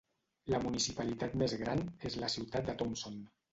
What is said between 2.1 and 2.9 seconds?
és la ciutat de